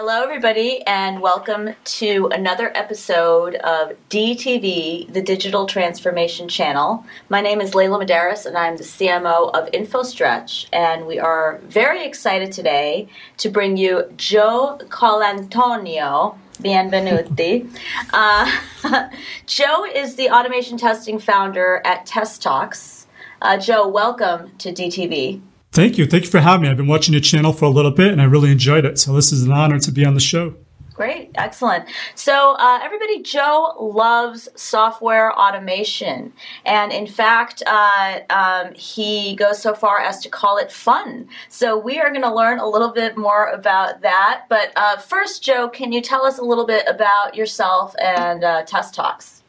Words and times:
Hello, 0.00 0.22
everybody, 0.22 0.80
and 0.82 1.20
welcome 1.20 1.70
to 1.82 2.28
another 2.32 2.70
episode 2.76 3.56
of 3.56 3.96
DTV, 4.10 5.12
the 5.12 5.20
Digital 5.20 5.66
Transformation 5.66 6.48
Channel. 6.48 7.04
My 7.28 7.40
name 7.40 7.60
is 7.60 7.72
Layla 7.72 8.06
Medeiros, 8.06 8.46
and 8.46 8.56
I'm 8.56 8.76
the 8.76 8.84
CMO 8.84 9.52
of 9.52 9.68
InfoStretch, 9.72 10.66
and 10.72 11.04
we 11.08 11.18
are 11.18 11.58
very 11.64 12.06
excited 12.06 12.52
today 12.52 13.08
to 13.38 13.48
bring 13.48 13.76
you 13.76 14.04
Joe 14.16 14.78
Colantonio. 14.84 16.38
Bienvenuti. 16.62 17.68
Uh, 18.12 18.48
Joe 19.46 19.84
is 19.84 20.14
the 20.14 20.30
automation 20.30 20.78
testing 20.78 21.18
founder 21.18 21.82
at 21.84 22.06
Test 22.06 22.40
Talks. 22.40 23.08
Uh, 23.42 23.56
Joe, 23.56 23.88
welcome 23.88 24.52
to 24.58 24.72
DTV. 24.72 25.42
Thank 25.78 25.96
you. 25.96 26.06
Thank 26.06 26.24
you 26.24 26.30
for 26.30 26.40
having 26.40 26.62
me. 26.62 26.68
I've 26.70 26.76
been 26.76 26.88
watching 26.88 27.14
your 27.14 27.20
channel 27.20 27.52
for 27.52 27.66
a 27.66 27.70
little 27.70 27.92
bit 27.92 28.10
and 28.10 28.20
I 28.20 28.24
really 28.24 28.50
enjoyed 28.50 28.84
it. 28.84 28.98
So 28.98 29.12
this 29.12 29.30
is 29.30 29.44
an 29.44 29.52
honor 29.52 29.78
to 29.78 29.92
be 29.92 30.04
on 30.04 30.14
the 30.14 30.20
show. 30.20 30.56
Great, 30.92 31.30
excellent. 31.36 31.84
So, 32.16 32.56
uh, 32.58 32.80
everybody, 32.82 33.22
Joe 33.22 33.76
loves 33.78 34.48
software 34.56 35.32
automation. 35.38 36.32
And 36.66 36.90
in 36.90 37.06
fact, 37.06 37.62
uh, 37.64 38.18
um, 38.28 38.74
he 38.74 39.36
goes 39.36 39.62
so 39.62 39.72
far 39.72 40.00
as 40.00 40.18
to 40.22 40.28
call 40.28 40.56
it 40.58 40.72
fun. 40.72 41.28
So, 41.48 41.78
we 41.78 42.00
are 42.00 42.10
going 42.10 42.22
to 42.22 42.34
learn 42.34 42.58
a 42.58 42.68
little 42.68 42.90
bit 42.90 43.16
more 43.16 43.46
about 43.50 44.00
that. 44.00 44.46
But 44.48 44.72
uh, 44.74 44.96
first, 44.96 45.44
Joe, 45.44 45.68
can 45.68 45.92
you 45.92 46.00
tell 46.00 46.26
us 46.26 46.38
a 46.38 46.42
little 46.42 46.66
bit 46.66 46.88
about 46.88 47.36
yourself 47.36 47.94
and 48.02 48.42
uh, 48.42 48.64
Test 48.64 48.96
Talks? 48.96 49.44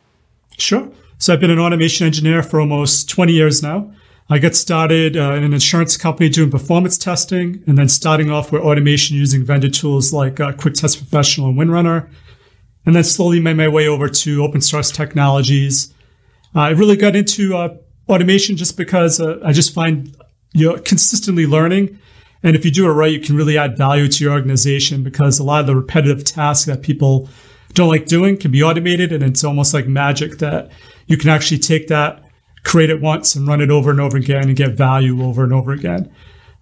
Sure. 0.60 0.92
So, 1.18 1.34
I've 1.34 1.40
been 1.40 1.50
an 1.50 1.58
automation 1.58 2.06
engineer 2.06 2.44
for 2.44 2.60
almost 2.60 3.10
20 3.10 3.34
years 3.34 3.64
now. 3.64 3.92
I 4.32 4.38
got 4.38 4.56
started 4.56 5.18
uh, 5.18 5.34
in 5.34 5.44
an 5.44 5.54
insurance 5.54 5.98
company 5.98 6.30
doing 6.30 6.52
performance 6.52 7.00
testing 7.00 7.64
and 7.66 7.78
then 7.78 7.90
starting 7.90 8.30
off 8.30 8.52
with 8.52 8.62
automation 8.62 9.18
using 9.18 9.44
vendor 9.44 9.70
tools 9.70 10.14
like 10.14 10.40
uh, 10.40 10.52
Quick 10.54 10.76
Test 10.76 10.98
Professional 10.98 11.50
and 11.50 11.58
WinRunner. 11.58 12.08
And 12.86 12.96
then 12.96 13.04
slowly 13.04 13.40
made 13.40 13.58
my 13.58 13.68
way 13.68 13.88
over 13.88 14.08
to 14.08 14.44
open 14.44 14.62
source 14.62 14.92
technologies. 14.92 15.94
Uh, 16.56 16.60
I 16.60 16.70
really 16.70 16.96
got 16.96 17.16
into 17.16 17.58
uh, 17.58 17.76
automation 18.08 18.56
just 18.56 18.78
because 18.78 19.20
uh, 19.20 19.40
I 19.44 19.52
just 19.52 19.74
find 19.74 20.16
you're 20.54 20.78
consistently 20.80 21.48
learning. 21.48 21.98
And 22.44 22.56
if 22.56 22.64
you 22.64 22.72
do 22.72 22.86
it 22.86 22.94
right, 22.94 23.12
you 23.12 23.20
can 23.20 23.36
really 23.36 23.58
add 23.58 23.78
value 23.78 24.08
to 24.08 24.24
your 24.24 24.34
organization 24.34 25.04
because 25.04 25.40
a 25.40 25.44
lot 25.44 25.62
of 25.62 25.68
the 25.68 25.76
repetitive 25.76 26.24
tasks 26.24 26.66
that 26.66 26.84
people 26.84 27.30
don't 27.74 27.90
like 27.90 28.06
doing 28.06 28.38
can 28.38 28.52
be 28.52 28.62
automated. 28.62 29.12
And 29.12 29.24
it's 29.24 29.44
almost 29.44 29.74
like 29.74 29.88
magic 29.88 30.38
that 30.38 30.70
you 31.08 31.18
can 31.18 31.30
actually 31.30 31.60
take 31.60 31.88
that 31.88 32.29
create 32.70 32.92
it 32.92 33.02
once 33.02 33.36
and 33.36 33.48
run 33.48 33.62
it 33.62 33.72
over 33.72 33.90
and 33.90 34.00
over 34.00 34.16
again 34.16 34.44
and 34.44 34.56
get 34.56 34.78
value 34.78 35.24
over 35.24 35.44
and 35.44 35.52
over 35.52 35.72
again. 35.72 36.14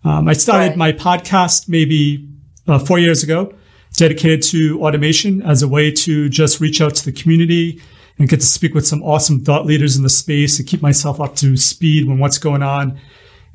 Um, 0.06 0.30
I 0.30 0.34
started 0.34 0.70
right. 0.70 0.78
my 0.78 0.92
podcast 0.94 1.68
maybe 1.68 2.26
uh, 2.66 2.80
four 2.80 2.98
years 2.98 3.24
ago, 3.24 3.54
dedicated 3.98 4.42
to 4.44 4.82
automation 4.82 5.42
as 5.42 5.64
a 5.64 5.68
way 5.68 5.92
to 5.92 6.30
just 6.30 6.62
reach 6.62 6.80
out 6.80 6.96
to 6.96 7.04
the 7.04 7.12
community 7.12 7.82
and 8.18 8.30
get 8.30 8.40
to 8.40 8.46
speak 8.46 8.74
with 8.74 8.88
some 8.88 9.04
awesome 9.04 9.44
thought 9.44 9.66
leaders 9.66 9.98
in 9.98 10.04
the 10.04 10.10
space 10.10 10.58
and 10.58 10.68
keep 10.68 10.82
myself 10.82 11.20
up 11.20 11.36
to 11.36 11.58
speed 11.58 12.08
when 12.08 12.20
what's 12.20 12.38
going 12.38 12.64
on 12.64 12.98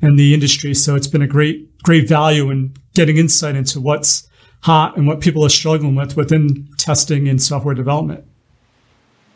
in 0.01 0.15
the 0.15 0.35
industry. 0.35 0.75
So 0.75 0.95
it's 0.95 1.07
been 1.07 1.23
a 1.23 1.27
great, 1.27 1.81
great 1.81 2.07
value 2.07 2.51
in 2.51 2.75
getting 2.93 3.17
insight 3.17 3.55
into 3.55 3.81
what's 3.81 4.29
hot 4.61 4.95
and 4.95 5.07
what 5.07 5.21
people 5.21 5.43
are 5.43 5.49
struggling 5.49 5.95
with 5.95 6.15
within 6.15 6.69
testing 6.77 7.27
and 7.27 7.41
software 7.41 7.73
development. 7.73 8.25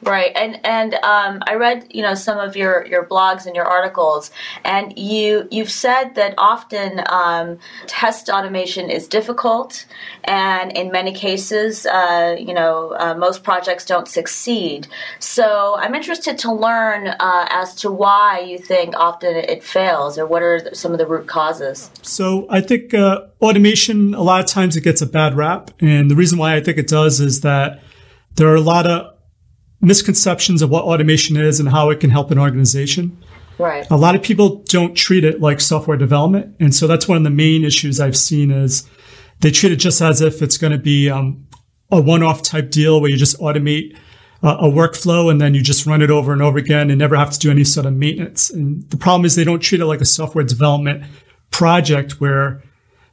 Right, 0.04 0.32
and 0.36 0.64
and 0.64 0.94
um, 0.94 1.42
I 1.48 1.56
read 1.56 1.88
you 1.90 2.04
know 2.04 2.14
some 2.14 2.38
of 2.38 2.56
your, 2.56 2.86
your 2.86 3.04
blogs 3.04 3.48
and 3.48 3.56
your 3.56 3.66
articles, 3.66 4.30
and 4.64 4.98
you 4.98 5.48
you've 5.50 5.72
said 5.72 6.14
that 6.14 6.36
often 6.38 7.02
um, 7.10 7.58
test 7.88 8.30
automation 8.30 8.92
is 8.92 9.08
difficult, 9.08 9.88
and 10.24 10.72
in 10.78 10.92
many 10.92 11.14
cases, 11.14 11.88
uh, 11.88 12.36
you 12.38 12.54
know 12.54 12.96
uh, 13.00 13.16
most 13.16 13.44
projects 13.44 13.86
don't 13.86 14.08
succeed. 14.08 14.88
So 15.18 15.76
I'm 15.80 15.96
interested 15.96 16.38
to 16.40 16.54
learn 16.54 17.08
uh, 17.08 17.48
as 17.50 17.74
to 17.78 17.92
why 17.92 18.42
you 18.42 18.60
think 18.60 18.96
often 18.96 19.36
it 19.36 19.64
fails, 19.64 20.20
or 20.20 20.28
what 20.28 20.44
are 20.44 20.76
some 20.76 20.92
of 20.92 21.00
the 21.00 21.08
root 21.08 21.28
causes. 21.28 21.90
So 22.04 22.46
I 22.52 22.62
think 22.62 22.94
uh, 22.94 23.22
automation 23.42 24.14
a 24.14 24.22
lot 24.22 24.42
of 24.42 24.46
times 24.46 24.78
it 24.78 24.82
gets 24.82 25.02
a 25.02 25.08
bad 25.08 25.36
rap, 25.36 25.72
and 25.80 26.12
the 26.12 26.16
reason 26.16 26.38
why 26.38 26.56
I 26.56 26.62
think 26.62 26.78
it 26.78 26.88
does 26.88 27.20
is 27.20 27.42
that 27.42 27.82
there 28.36 28.48
are 28.50 28.56
a 28.56 28.62
lot 28.62 28.86
of 28.86 29.17
misconceptions 29.82 30.62
of 30.62 30.70
what 30.70 30.84
automation 30.84 31.38
is 31.38 31.60
and 31.60 31.70
how 31.70 31.90
it 31.90 32.00
can 32.00 32.10
help 32.10 32.32
an 32.32 32.40
organization. 32.40 33.18
Right. 33.58 33.90
A 33.90 33.96
lot 33.96 34.16
of 34.16 34.22
people 34.22 34.64
don't 34.66 34.96
treat 34.96 35.24
it 35.24 35.42
like 35.42 35.62
software 35.62 35.98
development. 35.98 36.56
And 36.60 36.74
so 36.74 36.88
that's 36.88 37.08
one 37.08 37.18
of 37.18 37.24
the 37.24 37.30
main 37.30 37.64
issues 37.64 38.00
I've 38.00 38.18
seen 38.18 38.52
is 38.52 38.88
they 39.40 39.52
treat 39.52 39.72
it 39.72 39.78
just 39.78 40.02
as 40.02 40.22
if 40.22 40.42
it's 40.42 40.58
going 40.58 40.74
to 40.74 40.80
be 40.80 41.10
um, 41.10 41.48
a 41.92 42.02
one-off 42.02 42.42
type 42.42 42.70
deal 42.70 43.02
where 43.02 43.10
you 43.10 43.18
just 43.18 43.40
automate 43.40 43.98
uh, 44.44 44.58
a 44.60 44.68
workflow 44.68 45.32
and 45.32 45.42
then 45.42 45.56
you 45.56 45.62
just 45.62 45.86
run 45.86 46.02
it 46.02 46.12
over 46.12 46.34
and 46.34 46.42
over 46.42 46.58
again 46.58 46.92
and 46.92 47.00
never 47.00 47.16
have 47.16 47.32
to 47.32 47.40
do 47.40 47.50
any 47.50 47.64
sort 47.64 47.86
of 47.86 47.94
maintenance. 47.94 48.50
And 48.52 48.88
the 48.90 48.98
problem 48.98 49.26
is 49.26 49.36
they 49.36 49.44
don't 49.44 49.60
treat 49.60 49.82
it 49.82 49.86
like 49.86 50.02
a 50.02 50.06
software 50.06 50.44
development 50.44 51.04
project 51.50 52.22
where 52.22 52.62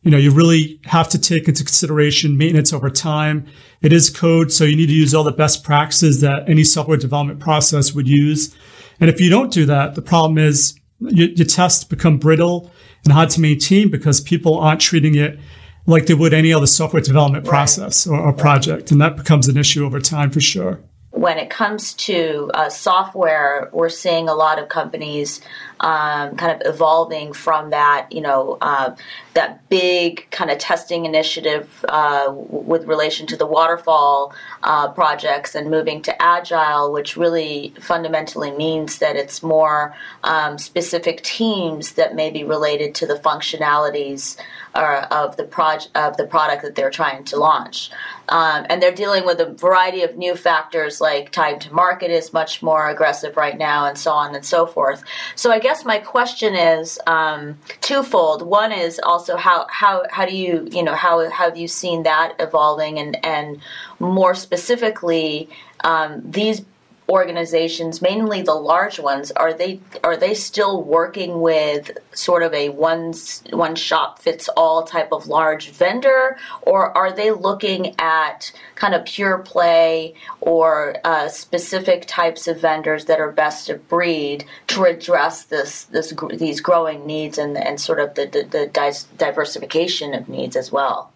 you 0.05 0.11
know, 0.11 0.19
you 0.19 0.31
really 0.31 0.79
have 0.85 1.09
to 1.09 1.19
take 1.19 1.49
into 1.49 1.65
consideration 1.65 2.37
maintenance 2.37 2.73
over 2.73 2.91
time. 2.91 3.47
It 3.81 3.93
is 3.93 4.11
code, 4.11 4.53
so 4.53 4.65
you 4.65 4.77
need 4.77 4.87
to 4.87 4.93
use 4.93 5.15
all 5.15 5.25
the 5.25 5.33
best 5.33 5.65
practices 5.65 6.21
that 6.21 6.49
any 6.49 6.63
software 6.63 6.99
development 6.99 7.41
process 7.41 7.95
would 7.95 8.07
use. 8.07 8.55
And 9.01 9.09
if 9.09 9.21
you 9.21 9.31
don't 9.31 9.51
do 9.51 9.65
that, 9.67 9.95
the 9.95 10.03
problem 10.03 10.37
is 10.37 10.79
your, 11.01 11.29
your 11.31 11.47
tests 11.47 11.85
become 11.85 12.19
brittle 12.19 12.71
and 13.05 13.15
hard 13.15 13.31
to 13.31 13.41
maintain 13.41 13.91
because 13.91 14.21
people 14.21 14.59
aren't 14.59 14.81
treating 14.81 15.15
it 15.15 15.39
like 15.87 16.07
they 16.07 16.15
would 16.15 16.35
any 16.35 16.53
other 16.53 16.67
software 16.67 17.03
development 17.03 17.47
process 17.47 18.07
or, 18.07 18.19
or, 18.19 18.33
project. 18.33 18.91
And 18.91 19.01
that 19.01 19.17
becomes 19.17 19.49
an 19.49 19.57
issue 19.57 19.85
over 19.85 20.01
time 20.01 20.31
for 20.31 20.41
sure 20.41 20.81
when 21.15 21.39
it 21.39 21.49
comes 21.49 21.95
to 21.95 22.51
uh, 22.55 22.69
software, 22.69 23.71
we're 23.73 23.89
seeing 23.89 24.29
a 24.29 24.35
lot 24.35 24.59
of 24.59 24.69
companies 24.69 25.41
um, 25.81 26.37
kind 26.37 26.53
of 26.53 26.67
evolving 26.67 27.33
from 27.33 27.71
that, 27.71 28.11
you 28.13 28.21
know, 28.21 28.59
uh, 28.61 28.95
that 29.35 29.69
big 29.69 30.29
kind 30.31 30.51
of 30.51 30.59
testing 30.59 31.05
initiative 31.05 31.85
uh, 31.89 32.33
with 32.33 32.87
relation 32.87 33.27
to 33.27 33.37
the 33.37 33.47
waterfall 33.47 34.33
uh, 34.63 34.89
projects 34.93 35.55
and 35.55 35.71
moving 35.71 36.01
to 36.03 36.23
agile, 36.23 36.93
which 36.93 37.17
really 37.17 37.75
fundamentally 37.81 38.51
means 38.53 38.99
that 38.99 39.17
it's 39.17 39.43
more 39.43 39.95
um, 40.23 40.59
specific 40.59 41.23
teams 41.23 41.93
that 41.93 42.15
may 42.15 42.31
be 42.31 42.45
related 42.45 42.95
to 42.95 43.07
the 43.07 43.17
functionalities 43.17 44.37
uh, 44.75 45.07
of 45.11 45.37
the 45.37 45.45
project 45.45 45.91
of 45.97 46.17
the 46.17 46.27
product 46.27 46.63
that 46.63 46.75
they're 46.75 46.91
trying 46.91 47.25
to 47.25 47.37
launch. 47.37 47.91
Um, 48.29 48.67
and 48.69 48.83
they're 48.83 48.95
dealing 48.95 49.25
with 49.27 49.39
a 49.41 49.53
variety 49.53 50.03
of 50.03 50.17
new 50.17 50.35
factors 50.35 51.01
like 51.01 51.31
time 51.31 51.59
to 51.61 51.73
market 51.73 52.11
is 52.11 52.33
much 52.33 52.63
more 52.63 52.89
aggressive 52.89 53.37
right 53.37 53.57
now, 53.57 53.87
and 53.87 53.99
so 53.99 54.13
on 54.13 54.35
and 54.35 54.45
so 54.45 54.67
forth. 54.67 55.05
So 55.37 55.51
I 55.51 55.59
guess 55.65 55.83
my 55.83 55.99
question 55.99 56.55
is 56.55 57.01
um, 57.07 57.59
twofold. 57.81 58.43
One 58.43 58.71
is 58.71 59.01
also 59.03 59.35
how 59.37 59.67
how 59.71 60.05
how 60.11 60.27
do 60.27 60.37
you 60.37 60.69
you 60.71 60.83
know 60.83 60.95
how 60.95 61.29
how 61.31 61.47
have 61.49 61.57
you 61.57 61.69
seen 61.69 62.03
that 62.03 62.35
evolving, 62.39 62.99
and 62.99 63.17
and 63.25 63.61
more 63.99 64.35
specifically 64.35 65.49
um, 65.83 66.21
these 66.23 66.61
organizations, 67.09 68.01
mainly 68.01 68.43
the 68.43 68.55
large 68.55 68.99
ones, 68.99 69.31
are 69.33 69.53
they 69.53 69.81
are 70.03 70.17
they 70.17 70.33
still 70.33 70.83
working 70.83 71.41
with 71.41 71.91
sort 72.13 72.43
of 72.43 72.55
a 72.55 72.71
one 72.71 73.13
one 73.51 73.75
shop 73.75 74.21
fits 74.21 74.49
all 74.57 74.85
type 74.85 75.13
of 75.13 75.27
large 75.27 75.71
vendor, 75.71 76.39
or 76.63 76.97
are 76.97 77.13
they 77.13 77.31
looking 77.31 77.95
at 77.99 78.53
kind 78.75 78.95
of 78.95 79.05
pure 79.05 79.39
play 79.39 80.15
or 80.41 80.97
uh, 81.05 81.29
specific 81.29 82.07
types 82.07 82.49
of 82.49 82.61
vendors 82.61 83.05
that 83.05 83.21
are 83.21 83.31
best 83.31 83.69
of 83.69 83.87
breed 83.89 84.45
to 84.67 84.85
address 84.85 85.45
this 85.45 85.85
this 85.85 86.15
these 86.35 86.61
growing 86.61 87.07
needs 87.07 87.37
and 87.37 87.57
and 87.57 87.81
sort 87.81 88.01
of 88.01 88.15
the 88.15 88.27
the, 88.27 88.43
the 88.45 89.05
diversification 89.19 90.15
of 90.15 90.29
needs 90.29 90.57
as 90.57 90.73
well? 90.73 91.13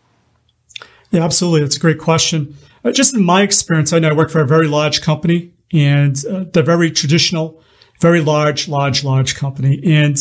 Yeah, 1.11 1.25
absolutely. 1.25 1.63
That's 1.63 1.77
a 1.77 1.81
great 1.81 1.99
question. 1.99 2.57
Uh, 2.85 2.93
just 2.93 3.15
in 3.15 3.25
my 3.25 3.41
experience, 3.41 3.95
I 3.95 3.99
know 3.99 4.11
I 4.11 4.13
work 4.13 4.31
for 4.31 4.43
a 4.43 4.47
very 4.47 4.69
large 4.69 5.01
company 5.01 5.53
and 5.73 6.25
uh, 6.27 6.45
they're 6.53 6.63
very 6.63 6.91
traditional, 6.91 7.63
very 8.01 8.21
large, 8.21 8.69
large, 8.69 9.05
large 9.05 9.35
company. 9.35 9.81
And 9.85 10.17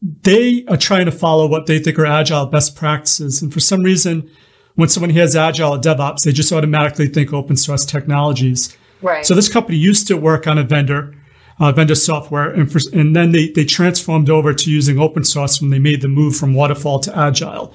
they 0.00 0.64
are 0.66 0.76
trying 0.76 1.06
to 1.06 1.12
follow 1.12 1.46
what 1.46 1.66
they 1.66 1.78
think 1.78 1.98
are 1.98 2.06
agile 2.06 2.46
best 2.46 2.76
practices. 2.76 3.42
And 3.42 3.52
for 3.52 3.60
some 3.60 3.82
reason, 3.82 4.30
when 4.74 4.88
someone 4.88 5.10
hears 5.10 5.36
agile 5.36 5.78
DevOps, 5.78 6.22
they 6.22 6.32
just 6.32 6.52
automatically 6.52 7.06
think 7.08 7.32
open 7.32 7.56
source 7.56 7.84
technologies. 7.84 8.76
Right. 9.02 9.24
So 9.26 9.34
this 9.34 9.48
company 9.48 9.76
used 9.76 10.06
to 10.08 10.16
work 10.16 10.46
on 10.46 10.58
a 10.58 10.64
vendor, 10.64 11.14
uh, 11.58 11.72
vendor 11.72 11.94
software, 11.94 12.50
and, 12.50 12.70
for, 12.70 12.80
and 12.92 13.14
then 13.14 13.32
they, 13.32 13.50
they 13.50 13.64
transformed 13.64 14.30
over 14.30 14.54
to 14.54 14.70
using 14.70 14.98
open 14.98 15.24
source 15.24 15.60
when 15.60 15.70
they 15.70 15.78
made 15.78 16.00
the 16.00 16.08
move 16.08 16.36
from 16.36 16.54
waterfall 16.54 17.00
to 17.00 17.16
agile. 17.16 17.74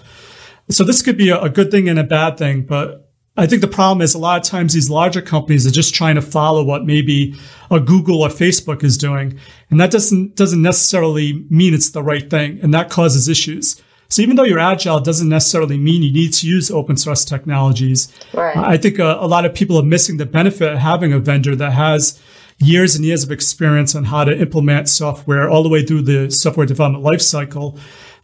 So 0.69 0.83
this 0.83 1.01
could 1.01 1.18
be 1.18 1.30
a, 1.30 1.39
a 1.39 1.50
good 1.50 1.69
thing 1.69 1.88
and 1.89 2.00
a 2.00 2.04
bad 2.04 2.38
thing, 2.38 2.63
but 2.63 3.05
I 3.37 3.47
think 3.47 3.61
the 3.61 3.67
problem 3.67 4.01
is 4.01 4.13
a 4.13 4.17
lot 4.17 4.39
of 4.39 4.47
times 4.47 4.73
these 4.73 4.89
larger 4.89 5.21
companies 5.21 5.67
are 5.67 5.71
just 5.71 5.93
trying 5.93 6.15
to 6.15 6.21
follow 6.21 6.63
what 6.63 6.85
maybe 6.85 7.35
a 7.69 7.81
Google 7.81 8.21
or 8.21 8.29
Facebook 8.29 8.83
is 8.83 8.97
doing. 8.97 9.37
And 9.69 9.79
that 9.79 9.91
doesn't, 9.91 10.35
doesn't 10.35 10.61
necessarily 10.61 11.45
mean 11.49 11.73
it's 11.73 11.89
the 11.89 12.03
right 12.03 12.29
thing. 12.29 12.59
And 12.61 12.73
that 12.73 12.89
causes 12.89 13.27
issues. 13.27 13.81
So 14.07 14.21
even 14.21 14.37
though 14.37 14.43
you're 14.43 14.59
agile, 14.59 14.97
it 14.97 15.03
doesn't 15.03 15.27
necessarily 15.27 15.77
mean 15.77 16.03
you 16.03 16.13
need 16.13 16.31
to 16.33 16.47
use 16.47 16.71
open 16.71 16.95
source 16.95 17.25
technologies. 17.25 18.13
Right. 18.33 18.55
I 18.55 18.77
think 18.77 18.99
a, 18.99 19.17
a 19.19 19.27
lot 19.27 19.45
of 19.45 19.53
people 19.53 19.77
are 19.77 19.83
missing 19.83 20.17
the 20.17 20.25
benefit 20.25 20.73
of 20.73 20.77
having 20.77 21.11
a 21.11 21.19
vendor 21.19 21.55
that 21.55 21.71
has 21.71 22.21
years 22.59 22.95
and 22.95 23.03
years 23.03 23.23
of 23.23 23.31
experience 23.31 23.95
on 23.95 24.05
how 24.05 24.23
to 24.23 24.39
implement 24.39 24.87
software 24.87 25.49
all 25.49 25.63
the 25.63 25.69
way 25.69 25.83
through 25.85 26.03
the 26.03 26.29
software 26.29 26.65
development 26.65 27.03
lifecycle. 27.03 27.77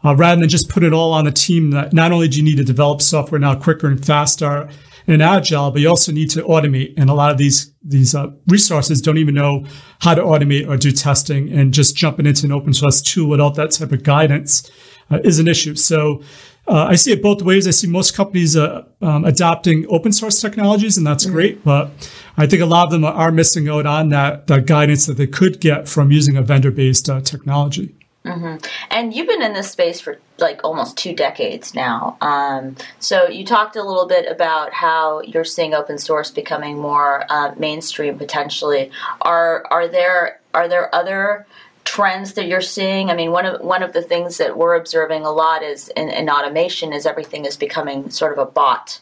Uh, 0.04 0.16
rather 0.16 0.40
than 0.40 0.50
just 0.50 0.68
put 0.68 0.84
it 0.84 0.94
all 0.94 1.14
on 1.14 1.28
a 1.28 1.32
team 1.32 1.70
that 1.70 1.94
not 1.94 2.12
only 2.12 2.28
do 2.28 2.38
you 2.38 2.44
need 2.44 2.58
to 2.58 2.64
develop 2.64 3.04
software 3.04 3.38
now 3.38 3.54
quicker 3.54 3.86
and 3.88 4.04
faster 4.04 4.68
and 5.12 5.22
agile, 5.22 5.72
but 5.72 5.82
you 5.82 5.90
also 5.90 6.12
need 6.12 6.30
to 6.32 6.42
automate. 6.44 6.94
And 6.98 7.10
a 7.10 7.14
lot 7.14 7.32
of 7.32 7.38
these 7.38 7.72
these 7.84 8.16
uh, 8.16 8.28
resources 8.48 9.02
don't 9.02 9.18
even 9.18 9.36
know 9.36 9.66
how 10.00 10.14
to 10.14 10.22
automate 10.22 10.68
or 10.68 10.78
do 10.78 10.92
testing, 10.92 11.52
and 11.52 11.74
just 11.74 11.96
jumping 11.96 12.26
into 12.26 12.46
an 12.46 12.52
open 12.52 12.74
source 12.74 13.02
tool 13.02 13.30
without 13.30 13.56
that 13.56 13.72
type 13.72 13.92
of 13.92 14.04
guidance 14.04 14.70
uh, 15.10 15.20
is 15.24 15.40
an 15.40 15.48
issue. 15.48 15.76
So. 15.76 16.22
Uh, 16.68 16.86
I 16.90 16.96
see 16.96 17.12
it 17.12 17.24
both 17.24 17.42
ways. 17.42 17.68
I 17.68 17.72
see 17.72 17.88
most 17.88 18.16
companies 18.16 18.56
uh, 18.56 18.86
um, 19.02 19.26
adopting 19.26 19.88
open 19.90 20.12
source 20.12 20.40
technologies, 20.40 20.96
and 20.96 21.06
that's 21.06 21.26
mm-hmm. 21.26 21.34
great. 21.34 21.64
But 21.64 21.90
I 22.38 22.46
think 22.46 22.62
a 22.62 22.68
lot 22.68 22.86
of 22.86 22.92
them 22.92 23.04
are 23.04 23.32
missing 23.32 23.68
out 23.68 23.88
on 23.88 24.10
that, 24.10 24.46
that 24.46 24.68
guidance 24.68 25.08
that 25.08 25.18
they 25.18 25.26
could 25.26 25.60
get 25.60 25.90
from 25.90 26.12
using 26.12 26.38
a 26.38 26.44
vendor 26.44 26.70
based 26.70 27.10
uh, 27.10 27.20
technology. 27.20 27.96
Mm-hmm. 28.26 28.64
And 28.92 29.14
you've 29.14 29.28
been 29.28 29.42
in 29.42 29.54
this 29.54 29.72
space 29.72 30.00
for 30.00 30.20
like 30.38 30.62
almost 30.64 30.96
two 30.96 31.14
decades 31.14 31.74
now. 31.74 32.18
Um, 32.22 32.76
so 33.00 33.28
you 33.28 33.44
talked 33.44 33.76
a 33.76 33.84
little 33.84 34.06
bit 34.06 34.30
about 34.30 34.74
how 34.74 35.22
you're 35.22 35.44
seeing 35.44 35.74
open 35.74 35.98
source 35.98 36.30
becoming 36.30 36.78
more 36.78 37.26
uh, 37.30 37.56
mainstream 37.58 38.20
potentially. 38.20 38.92
Are 39.22 39.66
are 39.72 39.88
there 39.88 40.40
are 40.54 40.68
there 40.68 40.94
other 40.94 41.48
trends 41.84 42.34
that 42.34 42.48
you're 42.48 42.62
seeing? 42.62 43.10
I 43.10 43.16
mean, 43.16 43.32
one 43.32 43.48
of 43.48 43.62
one 43.62 43.82
of 43.82 43.94
the 43.94 44.04
things 44.04 44.38
that 44.38 44.56
we're 44.56 44.76
observing 44.76 45.24
a 45.24 45.32
lot 45.32 45.64
is 45.64 45.90
in, 45.90 46.10
in 46.10 46.30
automation 46.30 46.94
is 46.94 47.08
everything 47.08 47.46
is 47.46 47.58
becoming 47.58 48.12
sort 48.12 48.34
of 48.34 48.38
a 48.38 48.46
bot. 48.46 49.00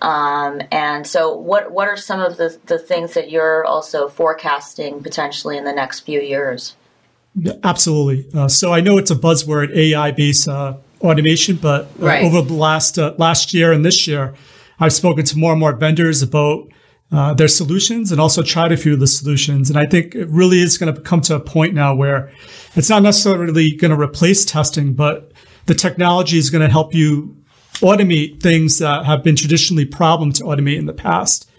Um, 0.00 0.62
and 0.72 1.06
so, 1.06 1.36
what 1.36 1.72
what 1.72 1.88
are 1.88 1.96
some 1.98 2.20
of 2.20 2.38
the, 2.38 2.58
the 2.66 2.78
things 2.78 3.12
that 3.14 3.30
you're 3.30 3.66
also 3.66 4.08
forecasting 4.08 5.02
potentially 5.02 5.58
in 5.58 5.64
the 5.64 5.74
next 5.74 6.00
few 6.00 6.20
years? 6.20 6.74
Absolutely. 7.64 8.28
Uh, 8.34 8.48
so 8.48 8.72
I 8.72 8.80
know 8.80 8.98
it's 8.98 9.10
a 9.10 9.16
buzzword, 9.16 9.74
AI-based 9.74 10.48
uh, 10.48 10.76
automation, 11.00 11.56
but 11.56 11.84
uh, 11.84 12.06
right. 12.06 12.24
over 12.24 12.42
the 12.42 12.54
last 12.54 12.98
uh, 12.98 13.14
last 13.18 13.54
year 13.54 13.72
and 13.72 13.84
this 13.84 14.06
year, 14.06 14.34
I've 14.78 14.92
spoken 14.92 15.24
to 15.24 15.38
more 15.38 15.52
and 15.52 15.60
more 15.60 15.74
vendors 15.74 16.22
about 16.22 16.68
uh, 17.10 17.34
their 17.34 17.48
solutions 17.48 18.10
and 18.10 18.20
also 18.20 18.42
tried 18.42 18.72
a 18.72 18.76
few 18.76 18.94
of 18.94 19.00
the 19.00 19.06
solutions. 19.06 19.70
And 19.70 19.78
I 19.78 19.86
think 19.86 20.14
it 20.14 20.28
really 20.28 20.60
is 20.60 20.78
going 20.78 20.94
to 20.94 21.00
come 21.00 21.20
to 21.22 21.36
a 21.36 21.40
point 21.40 21.74
now 21.74 21.94
where 21.94 22.32
it's 22.74 22.88
not 22.88 23.02
necessarily 23.02 23.72
going 23.72 23.90
to 23.90 24.00
replace 24.00 24.44
testing, 24.44 24.94
but 24.94 25.32
the 25.66 25.74
technology 25.74 26.38
is 26.38 26.50
going 26.50 26.62
to 26.62 26.70
help 26.70 26.94
you 26.94 27.36
automate 27.76 28.42
things 28.42 28.78
that 28.78 29.04
have 29.04 29.22
been 29.22 29.36
traditionally 29.36 29.84
problem 29.84 30.32
to 30.32 30.44
automate 30.44 30.78
in 30.78 30.86
the 30.86 30.92
past. 30.92 31.50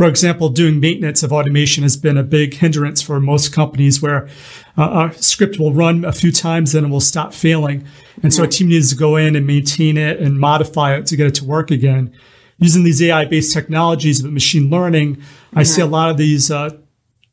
For 0.00 0.06
example, 0.06 0.48
doing 0.48 0.80
maintenance 0.80 1.22
of 1.22 1.30
automation 1.30 1.82
has 1.82 1.94
been 1.94 2.16
a 2.16 2.22
big 2.22 2.54
hindrance 2.54 3.02
for 3.02 3.20
most 3.20 3.52
companies 3.52 4.00
where 4.00 4.30
uh, 4.78 5.10
a 5.12 5.22
script 5.22 5.58
will 5.58 5.74
run 5.74 6.06
a 6.06 6.12
few 6.12 6.32
times 6.32 6.74
and 6.74 6.86
it 6.86 6.88
will 6.88 7.02
stop 7.02 7.34
failing. 7.34 7.84
And 8.22 8.32
so 8.32 8.44
a 8.44 8.48
team 8.48 8.68
needs 8.68 8.88
to 8.88 8.96
go 8.96 9.16
in 9.16 9.36
and 9.36 9.46
maintain 9.46 9.98
it 9.98 10.18
and 10.18 10.40
modify 10.40 10.96
it 10.96 11.04
to 11.08 11.16
get 11.16 11.26
it 11.26 11.34
to 11.34 11.44
work 11.44 11.70
again. 11.70 12.14
Using 12.56 12.82
these 12.82 13.02
AI 13.02 13.26
based 13.26 13.52
technologies 13.52 14.24
of 14.24 14.32
machine 14.32 14.70
learning, 14.70 15.16
mm-hmm. 15.16 15.58
I 15.58 15.64
see 15.64 15.82
a 15.82 15.86
lot 15.86 16.08
of 16.08 16.16
these 16.16 16.50
uh, 16.50 16.70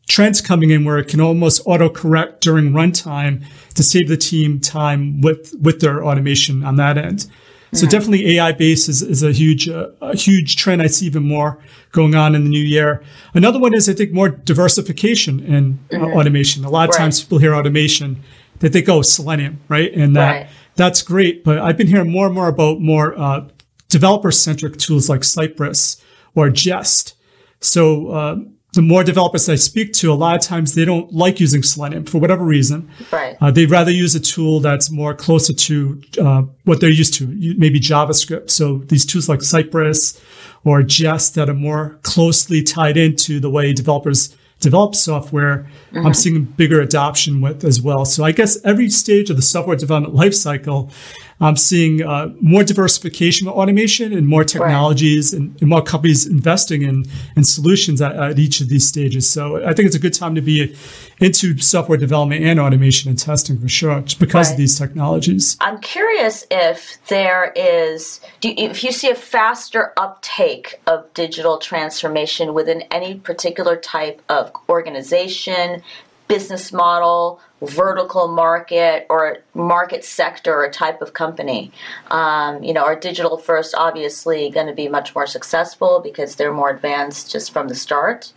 trends 0.09 0.41
coming 0.41 0.69
in 0.69 0.83
where 0.83 0.97
it 0.97 1.07
can 1.07 1.21
almost 1.21 1.61
auto 1.65 1.87
correct 1.87 2.41
during 2.41 2.71
runtime 2.71 3.45
to 3.75 3.81
save 3.81 4.09
the 4.09 4.17
team 4.17 4.59
time 4.59 5.21
with, 5.21 5.55
with 5.61 5.79
their 5.79 6.03
automation 6.03 6.65
on 6.65 6.75
that 6.75 6.97
end. 6.97 7.27
So 7.73 7.85
mm-hmm. 7.85 7.91
definitely 7.91 8.37
AI 8.37 8.53
based 8.53 8.87
is, 8.87 9.01
is 9.01 9.23
a 9.23 9.31
huge, 9.31 9.67
uh, 9.67 9.89
a 10.01 10.15
huge 10.15 10.55
trend. 10.55 10.81
I 10.81 10.87
see 10.87 11.05
even 11.05 11.23
more 11.23 11.59
going 11.91 12.15
on 12.15 12.33
in 12.33 12.43
the 12.43 12.49
new 12.49 12.63
year. 12.63 13.03
Another 13.33 13.59
one 13.59 13.73
is 13.73 13.89
I 13.89 13.93
think 13.93 14.13
more 14.13 14.29
diversification 14.29 15.39
in 15.41 15.79
uh, 15.91 15.95
mm-hmm. 15.95 16.17
automation. 16.17 16.63
A 16.63 16.69
lot 16.69 16.89
of 16.89 16.95
right. 16.95 16.99
times 16.99 17.23
people 17.23 17.39
hear 17.39 17.53
automation, 17.53 18.23
they 18.59 18.69
think, 18.69 18.87
oh, 18.87 19.01
Selenium, 19.01 19.59
right? 19.67 19.93
And 19.93 20.15
that, 20.15 20.31
right. 20.31 20.49
that's 20.75 21.01
great. 21.01 21.43
But 21.43 21.59
I've 21.59 21.77
been 21.77 21.87
hearing 21.87 22.11
more 22.11 22.27
and 22.27 22.35
more 22.35 22.47
about 22.47 22.79
more, 22.79 23.17
uh, 23.19 23.47
developer 23.89 24.31
centric 24.31 24.77
tools 24.77 25.09
like 25.09 25.23
Cypress 25.23 26.01
or 26.35 26.49
Jest. 26.49 27.15
So, 27.59 28.09
uh, 28.09 28.37
the 28.73 28.81
more 28.81 29.03
developers 29.03 29.47
I 29.49 29.55
speak 29.55 29.93
to, 29.93 30.11
a 30.11 30.13
lot 30.13 30.35
of 30.35 30.41
times 30.41 30.75
they 30.75 30.85
don't 30.85 31.11
like 31.13 31.39
using 31.39 31.63
Selenium 31.63 32.05
for 32.05 32.19
whatever 32.19 32.43
reason. 32.43 32.89
Right. 33.11 33.37
Uh, 33.39 33.49
they'd 33.49 33.71
rather 33.71 33.91
use 33.91 34.13
a 34.13 34.19
tool 34.19 34.59
that's 34.59 34.91
more 34.91 35.13
closer 35.13 35.53
to 35.53 36.01
uh, 36.21 36.41
what 36.65 36.81
they're 36.81 36.89
used 36.89 37.13
to, 37.15 37.27
maybe 37.57 37.79
JavaScript. 37.79 38.49
So 38.49 38.79
these 38.79 39.05
tools 39.05 39.29
like 39.29 39.41
Cypress 39.41 40.21
or 40.65 40.83
Jest 40.83 41.35
that 41.35 41.49
are 41.49 41.53
more 41.53 41.97
closely 42.03 42.61
tied 42.61 42.97
into 42.97 43.39
the 43.39 43.49
way 43.49 43.73
developers 43.73 44.35
develop 44.59 44.95
software, 44.95 45.67
mm-hmm. 45.91 46.05
I'm 46.05 46.13
seeing 46.13 46.45
bigger 46.45 46.81
adoption 46.81 47.41
with 47.41 47.63
as 47.63 47.81
well. 47.81 48.05
So 48.05 48.23
I 48.23 48.31
guess 48.31 48.57
every 48.63 48.89
stage 48.89 49.29
of 49.29 49.35
the 49.35 49.41
software 49.41 49.75
development 49.75 50.15
lifecycle, 50.15 50.91
I'm 51.39 51.55
seeing 51.55 52.01
uh, 52.01 52.29
more 52.41 52.63
diversification 52.63 53.45
with 53.45 53.55
automation 53.55 54.11
and 54.11 54.27
more 54.27 54.43
technologies 54.43 55.33
right. 55.33 55.41
and, 55.41 55.61
and, 55.61 55.69
more 55.69 55.83
companies 55.83 56.25
investing 56.25 56.81
in, 56.81 57.05
in 57.35 57.43
solutions 57.43 58.01
at, 58.01 58.15
at, 58.15 58.39
each 58.39 58.59
of 58.59 58.69
these 58.69 58.87
stages. 58.87 59.29
So 59.29 59.63
I 59.63 59.73
think 59.73 59.85
it's 59.85 59.95
a 59.95 59.99
good 59.99 60.15
time 60.15 60.33
to 60.33 60.41
be 60.41 60.75
into 61.19 61.57
software 61.57 61.97
development 61.97 62.43
and 62.43 62.59
automation 62.59 63.09
and 63.09 63.17
testing 63.17 63.57
for 63.59 63.67
sure, 63.67 64.01
because 64.19 64.47
right. 64.47 64.51
of 64.51 64.57
these 64.57 64.77
technologies. 64.77 65.57
I'm 65.59 65.79
curious 65.79 66.45
if 66.51 66.97
there 67.07 67.51
is, 67.55 68.21
you, 68.41 68.53
if 68.57 68.83
you 68.83 68.91
see 68.91 69.09
a 69.09 69.15
faster 69.15 69.93
uptake 69.97 70.79
of 70.85 71.11
digital 71.13 71.57
transformation 71.57 72.53
within 72.53 72.81
any 72.91 73.15
particular 73.15 73.75
type 73.75 74.21
of 74.29 74.51
organization, 74.69 75.81
business 76.27 76.73
model, 76.73 77.39
vertical 77.61 78.27
market 78.27 79.05
or 79.09 79.37
market 79.53 80.03
sector 80.03 80.53
or 80.53 80.69
type 80.69 81.01
of 81.01 81.13
company. 81.13 81.71
Um, 82.11 82.63
you 82.63 82.73
know, 82.73 82.83
are 82.83 82.95
digital 82.95 83.37
first 83.37 83.73
obviously 83.75 84.49
going 84.49 84.67
to 84.67 84.73
be 84.73 84.87
much 84.87 85.15
more 85.15 85.25
successful 85.25 85.99
because 86.03 86.35
they're 86.35 86.53
more 86.53 86.69
advanced 86.69 87.31
just 87.31 87.51
from 87.51 87.67
the 87.67 87.75
start? 87.75 88.33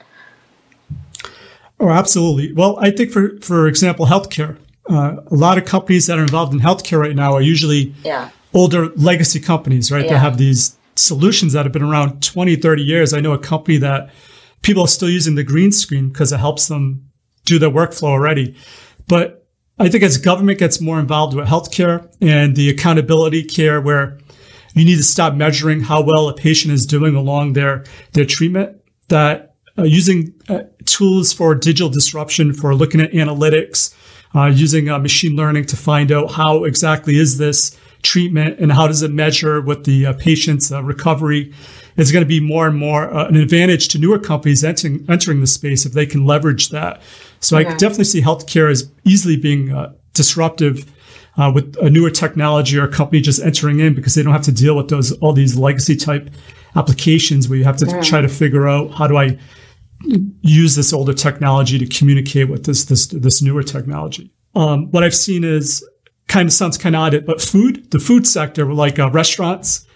Oh, 1.80 1.88
absolutely. 1.88 2.52
Well, 2.52 2.78
I 2.78 2.90
think 2.90 3.10
for, 3.10 3.38
for 3.40 3.66
example, 3.66 4.06
healthcare, 4.06 4.58
uh, 4.88 5.16
a 5.26 5.34
lot 5.34 5.56
of 5.56 5.64
companies 5.64 6.06
that 6.06 6.18
are 6.18 6.22
involved 6.22 6.52
in 6.52 6.60
healthcare 6.60 6.98
right 7.00 7.16
now 7.16 7.32
are 7.32 7.40
usually 7.40 7.94
yeah. 8.04 8.30
older 8.52 8.90
legacy 8.96 9.40
companies, 9.40 9.90
right? 9.90 10.04
Yeah. 10.04 10.12
That 10.12 10.18
have 10.18 10.38
these 10.38 10.76
solutions 10.96 11.54
that 11.54 11.64
have 11.64 11.72
been 11.72 11.82
around 11.82 12.22
20, 12.22 12.56
30 12.56 12.82
years. 12.82 13.14
I 13.14 13.20
know 13.20 13.32
a 13.32 13.38
company 13.38 13.78
that 13.78 14.10
people 14.62 14.84
are 14.84 14.88
still 14.88 15.08
using 15.08 15.36
the 15.36 15.44
green 15.44 15.72
screen 15.72 16.08
because 16.08 16.32
it 16.32 16.38
helps 16.38 16.68
them 16.68 17.10
do 17.46 17.58
their 17.58 17.70
workflow 17.70 18.08
already. 18.08 18.54
But 19.08 19.46
I 19.78 19.88
think 19.88 20.04
as 20.04 20.18
government 20.18 20.58
gets 20.58 20.80
more 20.80 21.00
involved 21.00 21.34
with 21.34 21.48
healthcare 21.48 22.12
and 22.20 22.54
the 22.54 22.68
accountability 22.68 23.42
care 23.42 23.80
where 23.80 24.18
you 24.74 24.84
need 24.84 24.96
to 24.96 25.02
stop 25.02 25.34
measuring 25.34 25.80
how 25.80 26.02
well 26.02 26.28
a 26.28 26.34
patient 26.34 26.74
is 26.74 26.84
doing 26.84 27.16
along 27.16 27.54
their, 27.54 27.84
their 28.12 28.26
treatment, 28.26 28.80
that 29.08 29.49
using 29.84 30.34
uh, 30.48 30.62
tools 30.84 31.32
for 31.32 31.54
digital 31.54 31.88
disruption, 31.88 32.52
for 32.52 32.74
looking 32.74 33.00
at 33.00 33.12
analytics, 33.12 33.94
uh, 34.34 34.46
using 34.46 34.88
uh, 34.88 34.98
machine 34.98 35.36
learning 35.36 35.66
to 35.66 35.76
find 35.76 36.12
out 36.12 36.32
how 36.32 36.64
exactly 36.64 37.16
is 37.18 37.38
this 37.38 37.76
treatment 38.02 38.58
and 38.58 38.72
how 38.72 38.86
does 38.86 39.02
it 39.02 39.10
measure 39.10 39.60
with 39.60 39.84
the 39.84 40.06
uh, 40.06 40.12
patient's 40.14 40.72
uh, 40.72 40.82
recovery 40.82 41.52
is 41.96 42.12
going 42.12 42.22
to 42.22 42.28
be 42.28 42.40
more 42.40 42.66
and 42.66 42.78
more 42.78 43.12
uh, 43.12 43.26
an 43.26 43.36
advantage 43.36 43.88
to 43.88 43.98
newer 43.98 44.18
companies 44.18 44.64
entering, 44.64 45.04
entering 45.08 45.40
the 45.40 45.46
space 45.46 45.84
if 45.84 45.92
they 45.92 46.06
can 46.06 46.24
leverage 46.24 46.70
that. 46.70 47.00
So 47.40 47.58
yeah. 47.58 47.68
I 47.68 47.76
definitely 47.76 48.04
see 48.04 48.22
healthcare 48.22 48.70
as 48.70 48.90
easily 49.04 49.36
being 49.36 49.72
uh, 49.72 49.92
disruptive 50.14 50.90
uh, 51.36 51.50
with 51.54 51.76
a 51.80 51.90
newer 51.90 52.10
technology 52.10 52.78
or 52.78 52.84
a 52.84 52.92
company 52.92 53.20
just 53.20 53.42
entering 53.42 53.80
in 53.80 53.94
because 53.94 54.14
they 54.14 54.22
don't 54.22 54.32
have 54.32 54.42
to 54.42 54.52
deal 54.52 54.76
with 54.76 54.88
those 54.88 55.12
all 55.18 55.32
these 55.32 55.56
legacy 55.56 55.96
type 55.96 56.30
applications 56.76 57.48
where 57.48 57.58
you 57.58 57.64
have 57.64 57.76
to 57.76 57.86
yeah. 57.86 58.00
try 58.02 58.20
to 58.20 58.28
figure 58.28 58.68
out 58.68 58.90
how 58.92 59.06
do 59.06 59.16
I 59.16 59.38
use 60.02 60.76
this 60.76 60.92
older 60.92 61.12
technology 61.12 61.78
to 61.78 61.86
communicate 61.86 62.48
with 62.48 62.64
this 62.64 62.84
this 62.84 63.06
this 63.08 63.42
newer 63.42 63.62
technology. 63.62 64.32
Um, 64.54 64.90
what 64.90 65.04
I've 65.04 65.14
seen 65.14 65.44
is 65.44 65.86
kind 66.28 66.48
of 66.48 66.52
sounds 66.52 66.78
kind 66.78 66.94
of 66.96 67.02
odd, 67.02 67.26
but 67.26 67.40
food, 67.40 67.90
the 67.90 67.98
food 67.98 68.26
sector, 68.26 68.72
like 68.72 68.98
uh, 68.98 69.10
restaurants, 69.10 69.86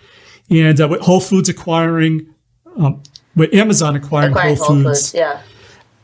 and 0.50 0.80
uh, 0.80 0.88
with 0.88 1.00
Whole 1.00 1.20
Foods 1.20 1.49
acquiring, 1.49 2.26
um, 2.76 3.02
with 3.34 3.54
Amazon 3.54 3.96
acquiring, 3.96 4.32
acquiring 4.32 4.56
Whole, 4.56 4.66
Whole 4.66 4.76
Foods, 4.76 5.11
Foods, 5.11 5.14
yeah, 5.14 5.42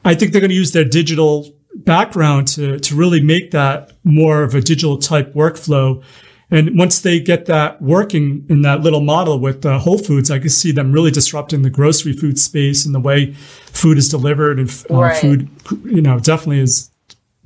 I 0.05 0.15
think 0.15 0.33
they're 0.33 0.41
going 0.41 0.51
to 0.51 0.57
use 0.57 0.73
their 0.73 0.85
digital 0.85 1.53
background 1.75 2.49
to 2.49 2.79
to 2.79 2.95
really 2.95 3.23
make 3.23 3.51
that 3.51 3.93
more 4.05 4.43
of 4.43 4.55
a 4.55 4.61
digital 4.61 4.99
type 4.99 5.35
workflow. 5.35 6.03
And 6.51 6.77
once 6.79 7.01
they 7.01 7.21
get 7.21 7.47
that 7.47 7.81
working 7.81 8.45
in 8.49 8.63
that 8.63 8.81
little 8.81 9.01
model 9.01 9.39
with 9.39 9.65
uh, 9.65 9.79
Whole 9.79 9.99
Foods, 9.99 10.31
I 10.31 10.39
can 10.39 10.49
see 10.49 10.73
them 10.73 10.93
really 10.93 11.11
disrupting 11.11 11.63
the 11.63 11.71
grocery 11.71 12.13
food 12.13 12.39
space 12.39 12.85
and 12.85 12.95
the 12.95 13.01
way 13.01 13.33
food 13.33 13.99
is 13.99 14.09
delivered 14.09 14.59
and 14.59 14.69
uh, 14.91 14.95
right. 14.95 15.21
food, 15.21 15.49
you 15.85 16.03
know, 16.03 16.19
definitely 16.19 16.61
is 16.61 16.91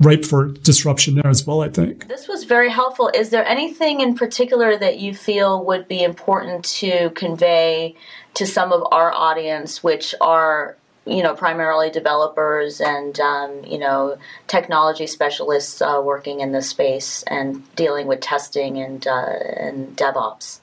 ripe 0.01 0.25
for 0.25 0.49
disruption 0.49 1.15
there 1.15 1.27
as 1.27 1.47
well, 1.47 1.61
I 1.61 1.69
think. 1.69 2.09
This 2.09 2.27
was 2.27 2.45
very 2.45 2.71
helpful. 2.71 3.11
Is 3.15 3.31
there 3.31 3.47
anything 3.47 4.01
in 4.01 4.15
particular 4.15 4.77
that 4.77 4.99
you 4.99 5.15
feel 5.15 5.65
would 5.65 5.87
be 5.87 6.03
important 6.03 6.65
to 6.65 7.11
convey 7.11 7.95
to 8.35 8.47
some 8.47 8.73
of 8.73 8.83
our 8.91 9.13
audience, 9.13 9.83
which 9.83 10.15
are 10.21 10.77
you 11.07 11.23
know 11.23 11.35
primarily 11.35 11.91
developers 11.91 12.81
and 12.81 13.19
um, 13.21 13.65
you 13.65 13.79
know 13.79 14.17
technology 14.47 15.07
specialists 15.07 15.83
uh, 15.83 16.01
working 16.05 16.41
in 16.41 16.53
this 16.53 16.69
space 16.69 17.23
and 17.27 17.63
dealing 17.77 18.07
with 18.07 18.21
testing 18.21 18.79
and 18.79 19.07
uh, 19.07 19.39
and 19.57 19.97
DevOps? 19.97 20.61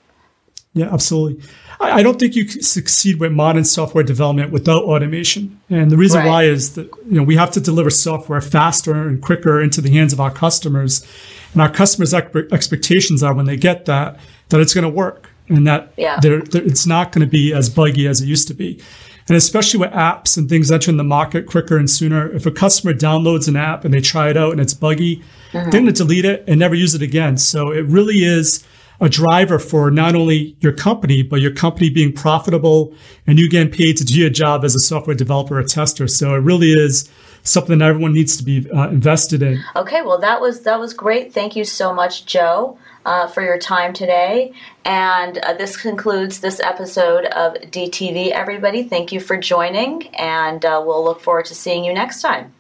Yeah, 0.74 0.92
absolutely. 0.94 1.44
I, 1.82 2.00
I, 2.00 2.04
don't 2.04 2.18
think 2.18 2.34
you 2.34 2.46
can 2.46 2.64
succeed 2.64 3.20
with 3.20 3.34
modern 3.34 3.66
software 3.66 4.06
development 4.06 4.52
without 4.52 4.84
automation. 4.84 5.60
And 5.70 5.92
the 5.92 5.98
reason 5.98 6.20
right. 6.20 6.28
why 6.30 6.44
is 6.44 6.76
that 6.76 6.86
you 7.06 7.18
know 7.18 7.24
we 7.24 7.36
have 7.36 7.52
to 7.52 7.60
deliver 7.60 7.90
software 7.90 8.42
faster 8.42 8.94
and 8.94 9.22
quicker 9.22 9.62
into 9.62 9.82
the 9.82 9.92
hands 9.92 10.14
of 10.14 10.20
our 10.20 10.32
customers. 10.32 11.06
And 11.54 11.62
our 11.62 11.70
customers' 11.70 12.14
expectations 12.14 13.22
are 13.22 13.34
when 13.34 13.46
they 13.46 13.58
get 13.58 13.86
that 13.86 14.20
that 14.50 14.62
it's 14.62 14.74
going 14.74 14.84
to 14.84 14.90
work 14.90 15.30
and 15.50 15.68
that 15.68 15.92
yeah. 15.98 16.20
they're, 16.22 16.42
they're, 16.42 16.64
it's 16.64 16.86
not 16.86 17.12
going 17.12 17.26
to 17.26 17.30
be 17.30 17.54
as 17.54 17.70
buggy 17.70 18.08
as 18.08 18.22
it 18.22 18.28
used 18.28 18.48
to 18.48 18.54
be. 18.54 18.82
And 19.28 19.38
especially 19.38 19.80
with 19.80 19.92
apps 19.92 20.38
and 20.38 20.50
things 20.50 20.72
entering 20.72 20.98
the 20.98 21.04
market 21.04 21.46
quicker 21.46 21.78
and 21.78 21.90
sooner, 21.90 22.32
if 22.32 22.46
a 22.46 22.52
customer 22.52 22.94
downloads 22.94 23.48
an 23.48 23.56
app 23.56 23.86
and 23.86 23.94
they 23.94 24.02
try 24.02 24.30
it 24.30 24.38
out 24.38 24.52
and 24.52 24.60
it's 24.60 24.74
buggy, 24.74 25.18
mm-hmm. 25.18 25.70
they're 25.70 25.82
going 25.82 25.86
to 25.86 25.92
delete 25.92 26.26
it 26.26 26.44
and 26.48 26.60
never 26.60 26.76
use 26.76 26.96
it 26.96 27.02
again. 27.02 27.38
So 27.38 27.72
it 27.72 27.86
really 27.86 28.24
is 28.24 28.66
a 29.00 29.10
driver 29.10 29.58
for 29.58 29.90
not 29.90 30.16
only 30.16 30.56
your 30.60 30.72
company, 30.72 31.24
but 31.24 31.42
your 31.42 31.52
company 31.52 31.90
being 31.90 32.14
profitable 32.14 32.94
and 33.26 33.40
you 33.40 33.50
getting 33.50 33.72
paid 33.72 33.98
to 33.98 34.06
do 34.06 34.20
your 34.20 34.30
job 34.30 34.64
as 34.64 34.76
a 34.76 34.80
software 34.80 35.16
developer 35.16 35.58
or 35.60 35.64
tester. 35.64 36.08
So 36.08 36.36
it 36.36 36.40
really 36.40 36.72
is 36.72 37.10
something 37.44 37.80
that 37.80 37.86
everyone 37.86 38.14
needs 38.14 38.38
to 38.38 38.44
be 38.44 38.70
uh, 38.72 38.90
invested 38.90 39.42
in. 39.42 39.64
Okay, 39.76 40.04
well 40.04 40.20
that 40.20 40.40
was 40.40 40.62
that 40.62 40.80
was 40.80 40.94
great. 40.94 41.34
Thank 41.34 41.56
you 41.56 41.66
so 41.66 41.94
much, 41.94 42.28
Joe. 42.28 42.78
Uh, 43.04 43.26
for 43.26 43.42
your 43.42 43.58
time 43.58 43.94
today. 43.94 44.54
And 44.86 45.40
uh, 45.40 45.54
this 45.54 45.76
concludes 45.76 46.40
this 46.40 46.60
episode 46.60 47.26
of 47.26 47.56
DTV, 47.56 48.30
everybody. 48.30 48.84
Thank 48.84 49.12
you 49.12 49.20
for 49.20 49.38
joining, 49.38 50.14
and 50.16 50.64
uh, 50.64 50.84
we'll 50.86 51.04
look 51.04 51.20
forward 51.20 51.46
to 51.46 51.56
seeing 51.56 51.84
you 51.84 51.96
next 51.96 52.22
time. 52.22 52.54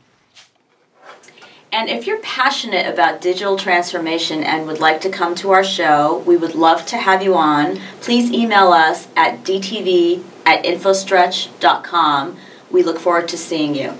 And 1.71 1.89
if 1.89 2.05
you're 2.05 2.19
passionate 2.19 2.85
about 2.91 3.21
digital 3.21 3.55
transformation 3.55 4.43
and 4.43 4.67
would 4.67 4.79
like 4.79 4.99
to 5.01 5.09
come 5.09 5.35
to 5.35 5.51
our 5.51 5.63
show, 5.63 6.17
we 6.25 6.35
would 6.35 6.53
love 6.53 6.85
to 6.87 6.97
have 6.97 7.23
you 7.23 7.35
on. 7.35 7.79
Please 8.01 8.29
email 8.31 8.73
us 8.73 9.07
at 9.15 9.43
dtv 9.43 10.23
at 10.45 10.65
infostretch.com. 10.65 12.37
We 12.69 12.83
look 12.83 12.99
forward 12.99 13.29
to 13.29 13.37
seeing 13.37 13.75
you. 13.75 13.93